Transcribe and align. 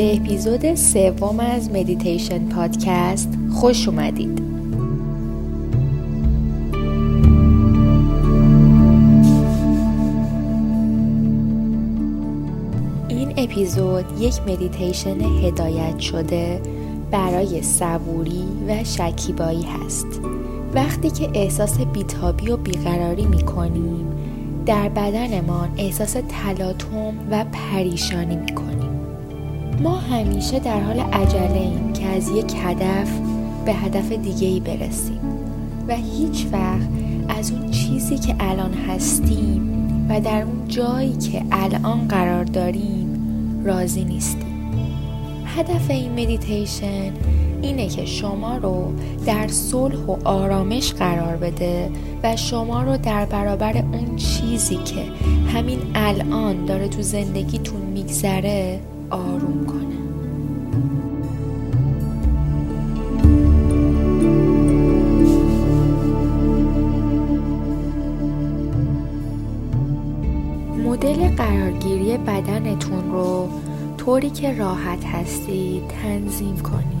به 0.00 0.16
اپیزود 0.16 0.74
سوم 0.74 1.40
از 1.40 1.70
مدیتیشن 1.70 2.38
پادکست 2.48 3.28
خوش 3.52 3.88
اومدید. 3.88 4.42
این 13.08 13.32
اپیزود 13.36 14.04
یک 14.20 14.34
مدیتیشن 14.48 15.20
هدایت 15.20 15.98
شده 15.98 16.60
برای 17.10 17.62
صبوری 17.62 18.44
و 18.68 18.84
شکیبایی 18.84 19.62
هست. 19.62 20.06
وقتی 20.74 21.10
که 21.10 21.30
احساس 21.34 21.80
بیتابی 21.80 22.50
و 22.50 22.56
بیقراری 22.56 23.26
می‌کنیم 23.26 24.06
در 24.66 24.88
بدنمان 24.88 25.68
احساس 25.76 26.16
تلاطم 26.28 27.14
و 27.30 27.44
پریشانی 27.52 28.36
می‌کنیم. 28.36 28.79
ما 29.82 29.96
همیشه 29.96 30.58
در 30.58 30.80
حال 30.80 31.00
عجله 31.00 31.60
ایم 31.60 31.92
که 31.92 32.06
از 32.06 32.28
یک 32.28 32.54
هدف 32.62 33.20
به 33.64 33.72
هدف 33.72 34.12
دیگه 34.12 34.46
ای 34.46 34.60
برسیم 34.60 35.20
و 35.88 35.96
هیچ 35.96 36.46
وقت 36.52 36.88
از 37.28 37.52
اون 37.52 37.70
چیزی 37.70 38.18
که 38.18 38.34
الان 38.40 38.74
هستیم 38.74 39.70
و 40.08 40.20
در 40.20 40.42
اون 40.42 40.68
جایی 40.68 41.16
که 41.16 41.42
الان 41.52 42.08
قرار 42.08 42.44
داریم 42.44 43.20
راضی 43.64 44.04
نیستیم. 44.04 44.50
هدف 45.56 45.90
این 45.90 46.12
مدیتیشن 46.12 47.12
اینه 47.62 47.88
که 47.88 48.04
شما 48.04 48.56
رو 48.56 48.92
در 49.26 49.48
صلح 49.48 49.98
و 49.98 50.16
آرامش 50.24 50.92
قرار 50.92 51.36
بده 51.36 51.90
و 52.22 52.36
شما 52.36 52.82
رو 52.82 52.96
در 52.96 53.24
برابر 53.24 53.76
اون 53.76 54.16
چیزی 54.16 54.76
که 54.76 55.04
همین 55.52 55.78
الان 55.94 56.64
داره 56.64 56.88
تو 56.88 57.02
زندگیتون 57.02 57.80
میگذره 57.80 58.80
آروم 59.10 59.66
کنه. 59.66 59.80
مدل 70.84 71.28
قرارگیری 71.36 72.16
بدنتون 72.16 73.12
رو 73.12 73.48
طوری 73.96 74.30
که 74.30 74.54
راحت 74.54 75.04
هستید 75.04 75.82
تنظیم 75.88 76.56
کنید. 76.56 77.00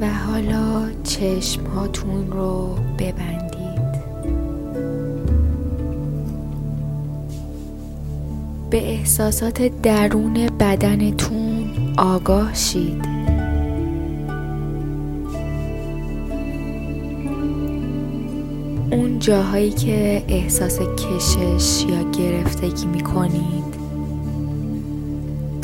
و 0.00 0.08
حالا 0.08 0.90
چشم 1.04 1.66
هاتون 1.66 2.30
رو 2.32 2.74
ببندید. 2.98 3.54
به 8.74 8.90
احساسات 8.90 9.62
درون 9.62 10.34
بدنتون 10.60 11.70
آگاه 11.98 12.54
شید 12.54 13.04
اون 18.90 19.18
جاهایی 19.18 19.70
که 19.70 20.22
احساس 20.28 20.78
کشش 20.80 21.84
یا 21.88 22.10
گرفتگی 22.10 22.86
می‌کنید 22.86 23.74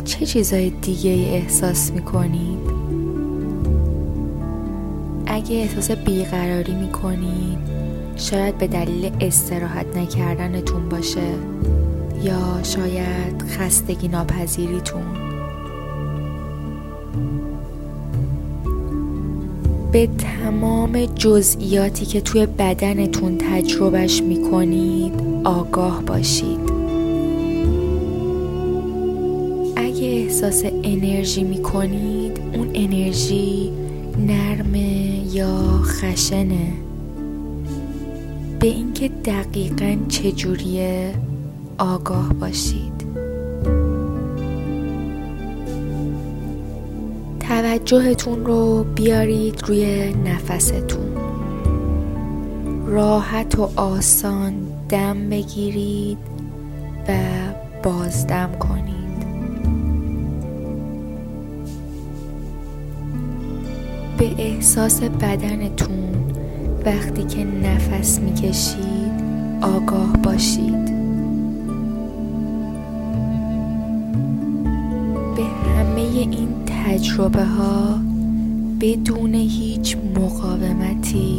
چه 0.05 0.25
چیزای 0.25 0.69
دیگه 0.69 1.11
احساس 1.11 1.91
می‌کنید؟ 1.91 2.71
اگه 5.27 5.55
احساس 5.55 5.91
بیقراری 5.91 6.73
می‌کنید 6.73 7.57
شاید 8.15 8.57
به 8.57 8.67
دلیل 8.67 9.11
استراحت 9.21 9.97
نکردنتون 9.97 10.89
باشه. 10.89 11.21
یا 12.23 12.63
شاید 12.63 13.43
خستگی 13.47 14.07
ناپذیریتون؟ 14.07 15.03
به 19.91 20.07
تمام 20.07 21.05
جزئیاتی 21.05 22.05
که 22.05 22.21
توی 22.21 22.45
بدنتون 22.45 23.37
تجربهش 23.37 24.21
می‌کنید 24.21 25.13
آگاه 25.43 26.03
باشید. 26.03 26.71
اگه 29.75 30.07
احساس 30.07 30.63
انرژی 30.83 31.43
می‌کنید 31.43 32.39
اون 32.53 32.69
انرژی 32.73 33.71
نرمه 34.27 35.21
یا 35.33 35.81
خشنه؟ 35.83 36.73
به 38.59 38.67
اینکه 38.67 39.09
دقیقا 39.25 39.95
چجوریه؟ 40.09 41.13
آگاه 41.81 42.33
باشید. 42.33 43.05
توجهتون 47.39 48.45
رو 48.45 48.85
بیارید 48.95 49.63
روی 49.67 50.13
نفستون. 50.13 51.15
راحت 52.85 53.59
و 53.59 53.69
آسان 53.75 54.53
دم 54.89 55.29
بگیرید 55.29 56.17
و 57.07 57.13
بازدم 57.83 58.49
کنید. 58.59 59.25
به 64.17 64.31
احساس 64.37 65.01
بدنتون 65.01 66.13
وقتی 66.85 67.23
که 67.23 67.43
نفس 67.43 68.19
می‌کشید 68.19 69.11
آگاه 69.61 70.13
باشید. 70.23 70.90
تجربه 76.85 77.43
ها 77.43 77.99
بدون 78.81 79.33
هیچ 79.35 79.97
مقاومتی. 80.15 81.30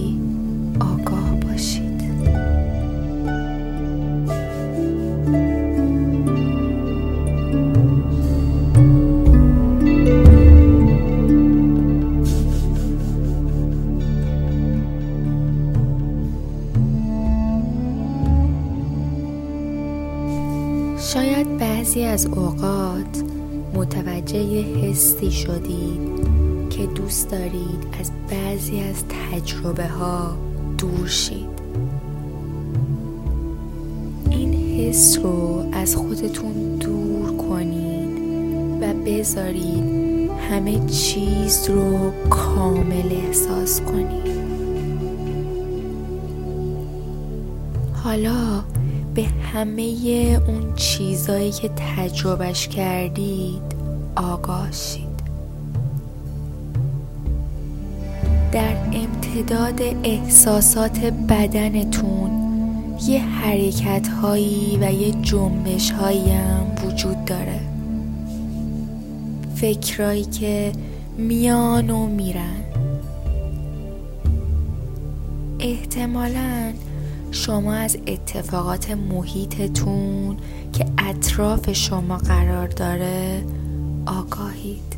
شدید 25.47 26.29
که 26.71 26.87
دوست 26.87 27.31
دارید 27.31 27.87
از 28.01 28.11
بعضی 28.31 28.81
از 28.81 29.05
تجربه 29.09 29.87
ها 29.87 30.37
دور 30.79 31.09
شید. 31.09 31.53
این 34.31 34.55
حس 34.55 35.19
رو 35.19 35.65
از 35.73 35.97
خودتون 35.97 36.77
دور 36.81 37.37
کنید 37.37 38.19
و 38.81 38.93
بذارید 39.07 40.31
همه 40.51 40.87
چیز 40.87 41.71
رو 41.71 42.13
کامل 42.31 43.13
احساس 43.13 43.81
کنید. 43.81 44.33
حالا 48.05 48.63
به 49.15 49.23
همه 49.23 49.83
اون 50.49 50.75
چیزایی 50.75 51.51
که 51.51 51.71
تجربهش 51.77 52.69
کردید 52.69 53.63
آگاه 54.17 54.73
شید. 54.73 55.12
در 58.53 58.77
امتداد 58.93 59.81
احساسات 60.05 60.99
بدنتون 61.05 62.31
یه 63.07 63.21
حرکت 63.21 64.09
هایی 64.09 64.79
و 64.81 64.93
یه 64.93 65.11
جنبش 65.11 65.91
هایی 65.91 66.31
هم 66.31 66.67
وجود 66.85 67.25
داره. 67.25 67.61
فکرایی 69.55 70.25
که 70.25 70.73
میان 71.17 71.91
و 71.91 72.07
میرن. 72.07 72.65
احتمالاً 75.61 76.73
شما 77.31 77.75
از 77.75 77.99
اتفاقات 78.07 78.91
محیطتون 78.91 80.37
که 80.73 80.87
اطراف 80.99 81.73
شما 81.73 82.17
قرار 82.17 82.67
داره 82.67 83.45
آگاهید. 84.07 84.92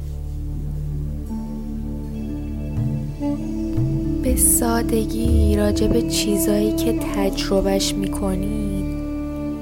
سادگی 4.36 5.56
راجع 5.56 5.86
به 5.86 6.02
چیزایی 6.02 6.72
که 6.72 6.92
تجربهش 6.92 7.94
می‌کنید 7.94 8.84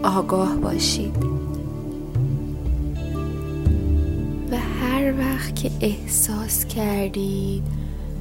آگاه 0.02 0.56
باشید 0.56 1.16
و 4.50 4.56
هر 4.56 5.18
وقت 5.18 5.56
که 5.56 5.70
احساس 5.80 6.64
کردید 6.64 7.62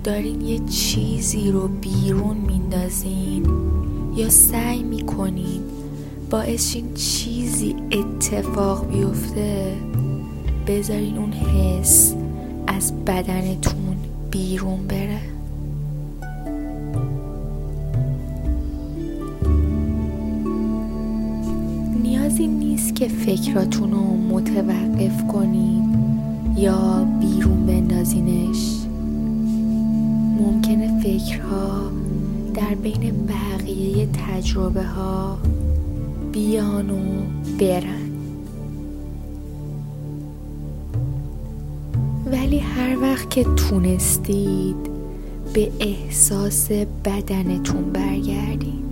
دارین 0.03 0.41
یه 0.41 0.59
چیزی 0.59 1.51
رو 1.51 1.67
بیرون 1.67 2.37
میندازین 2.37 3.45
یا 4.15 4.29
سعی 4.29 4.83
می‌کنید 4.83 5.61
باعث 6.29 6.75
این 6.75 6.93
چیزی 6.93 7.75
اتفاق 7.91 8.87
بیفته 8.87 9.73
بذارین 10.67 11.17
اون 11.17 11.31
حس 11.31 12.13
از 12.67 13.05
بدنتون 13.05 13.97
بیرون 14.31 14.87
بره. 14.87 15.40
نیازی 22.41 22.47
نیست 22.47 22.95
که 22.95 23.07
فکراتون 23.07 23.91
رو 23.91 24.17
متوقف 24.17 25.27
کنین 25.27 25.95
یا 26.57 27.07
بیرون 27.19 27.65
بندازینش. 27.65 28.77
ممکنه 30.39 31.01
فکرها 31.03 31.91
در 32.53 32.75
بین 32.75 33.27
بقیه 33.27 34.07
تجربه 34.07 34.83
ها 34.83 35.37
بیان 36.31 36.89
و 36.89 36.99
برن. 37.59 38.11
ولی 42.31 42.59
هر 42.59 43.01
وقت 43.01 43.29
که 43.29 43.43
تونستید 43.43 44.91
به 45.53 45.71
احساس 45.79 46.71
بدنتون 47.05 47.91
برگردید 47.93 48.90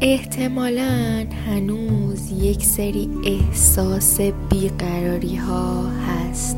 احتمالا 0.00 1.26
هنوز 1.46 2.30
یک 2.30 2.64
سری 2.64 3.10
احساس 3.24 4.20
بیقراری 4.20 5.36
ها 5.36 5.88
هست. 5.88 6.56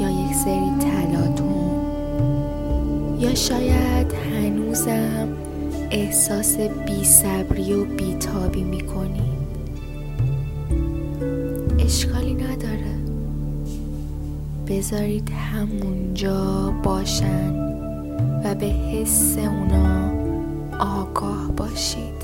یا 0.00 0.10
یک 0.10 0.34
سری 0.34 0.70
تلاطم 0.80 1.46
یا 3.20 3.34
شاید 3.34 4.12
هنوزم 4.12 5.28
احساس 5.90 6.56
بیصبری 6.58 7.72
و 7.72 7.84
بیتابی 7.84 8.62
می‌کنید 8.62 9.46
اشکالی 11.78 12.34
نداره. 12.34 12.96
بذارید 14.68 15.30
همونجا 15.30 16.72
باشن 16.82 17.56
و 18.44 18.54
به 18.54 18.66
حس 18.66 19.38
اونا 19.38 20.10
آگاه 20.78 21.52
باشید. 21.56 22.15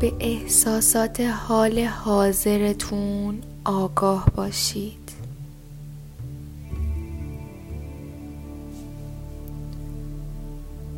به 0.00 0.12
احساسات 0.20 1.20
حال 1.20 1.78
حاضرتون 1.78 3.38
آگاه 3.64 4.26
باشید. 4.36 5.10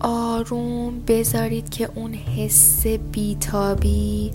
آروم 0.01 1.01
بذارید 1.07 1.69
که 1.69 1.91
اون 1.95 2.15
حس 2.15 2.87
بیتابی 2.87 4.31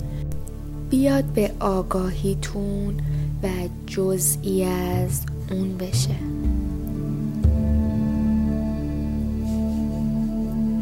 بیاد 0.90 1.24
به 1.24 1.50
آگاهیتون 1.60 3.00
و 3.42 3.48
جزئی 3.86 4.64
از 4.64 5.20
اون 5.50 5.76
بشه. 5.76 6.16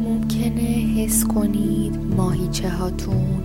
ممکنه 0.03 0.61
حس 0.97 1.23
کنید 1.23 1.97
ماهیچه 1.97 2.69
هاتون 2.69 3.42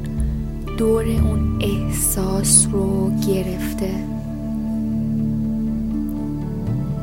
دور 0.78 1.04
اون 1.04 1.58
احساس 1.60 2.68
رو 2.72 3.10
گرفته. 3.28 3.94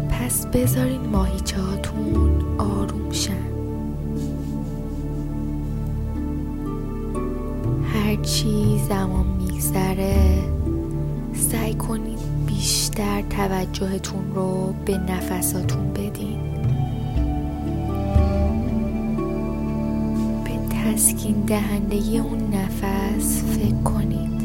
پس 0.09 0.45
بذارین 0.45 1.01
ماهیچه 1.01 1.57
هاتون 1.57 2.41
آروم 2.57 3.11
شن. 3.11 3.33
هرچی 7.93 8.79
زمان 8.89 9.25
میگذره 9.27 10.43
سعی 11.33 11.73
کنید 11.73 12.19
بیشتر 12.45 13.21
توجهتون 13.21 14.35
رو 14.35 14.73
به 14.85 14.97
نفساتون 14.97 15.93
بدین. 15.93 16.39
به 20.43 20.75
تسکین 20.75 21.35
دهنده 21.47 21.95
اون 21.95 22.53
نفس. 22.53 23.04
فکر 23.23 23.83
کنید. 23.83 24.35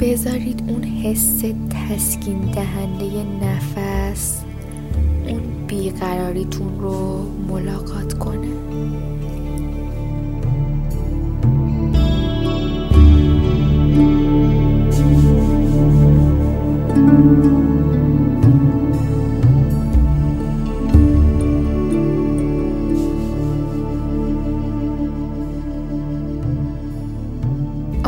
بذارید 0.00 0.62
اون 0.68 0.84
حس 0.84 1.42
تسکین 1.70 2.40
دهنده 2.40 3.24
نفس 3.42 4.42
اون 5.28 5.40
بیقراریتون 5.66 6.80
رو 6.80 7.26
ملاقات 7.48 8.18
کنه. 8.18 8.48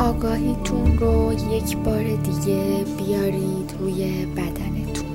آگاهیتون 0.07 0.99
رو 0.99 1.33
یک 1.33 1.77
بار 1.77 2.03
دیگه 2.03 2.85
بیارید 2.99 3.75
روی 3.79 4.27
بدنتون. 4.27 5.07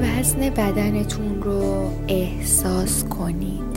وزن 0.00 0.40
بدنتون 0.40 1.42
رو 1.42 1.90
احساس 2.08 3.04
کنید. 3.04 3.68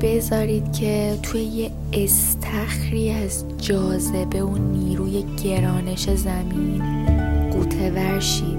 بذارید 0.00 0.72
که 0.72 1.18
توی 1.22 1.40
یه 1.40 1.70
استخری 1.92 3.10
از 3.10 3.44
جاذبه 3.58 4.42
و 4.42 4.58
نیروی 4.58 5.24
گرانش 5.44 6.10
زمین 6.10 6.82
قوطه 7.50 7.90
ورشید 7.90 8.57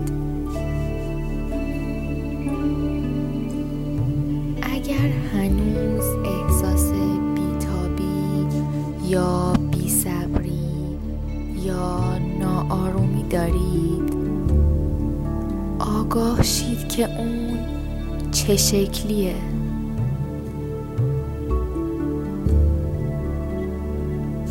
شکلیه. 18.56 19.36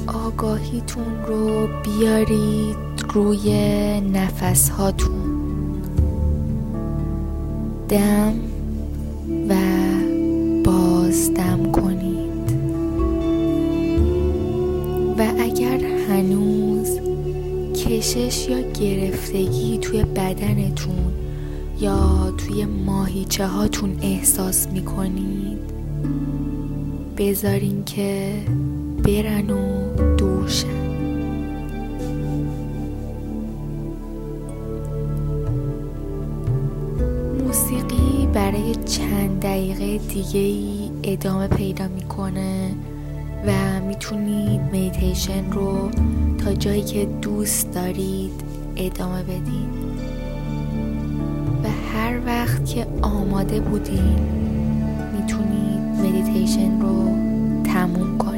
آگاهیتون 0.07 1.05
رو 1.27 1.69
بیارید 1.85 2.77
روی 3.15 3.51
نفس 4.01 4.71
هاتون 4.71 5.83
دم 7.89 8.35
و 9.49 9.55
بازدم 10.65 11.73
کنید. 11.73 12.29
و 15.19 15.23
اگر 15.39 15.81
هنوز 16.09 16.99
کشش 17.75 18.49
یا 18.49 18.61
گرفتگی 18.61 19.79
توی 19.79 20.05
بدنتون 20.05 21.18
یا 21.81 22.31
توی 22.39 22.65
ماهیچه 22.65 23.47
هاتون 23.47 23.99
احساس 24.03 24.69
می‌کنید؟ 24.69 25.59
بذارین 27.19 27.85
که 27.85 28.35
برن 29.05 29.51
و 29.51 29.89
دورشن 30.17 30.69
موسیقی 37.45 38.29
برای 38.35 38.75
چند 38.75 39.41
دقیقه 39.41 39.99
دیگه 39.99 40.41
ای 40.41 40.91
ادامه 41.03 41.49
پیدا 41.49 41.89
می‌کنه 41.89 42.71
و 43.47 43.81
می‌تونید 43.81 44.61
میتیشن 44.73 45.53
رو 45.53 45.91
تا 46.39 46.55
جایی 46.55 46.83
که 46.83 47.09
دوست 47.23 47.75
دارید 47.75 48.41
ادامه 48.77 49.23
هر 49.23 49.88
وقت 52.29 52.67
که 52.67 52.87
آماده 53.03 53.61
بودین 53.61 54.19
می‌تونید 55.13 55.81
مدیتیشن 55.81 56.81
رو 56.81 57.17
تموم 57.65 58.19
کنید 58.19 58.38